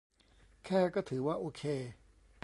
[0.65, 1.63] แค่ก็ถือว่าโอเค